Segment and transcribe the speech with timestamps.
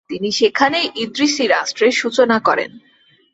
[0.09, 2.71] তিনি সেখানে ইদ্রিসি রাষ্ট্রের সূচনা করেন।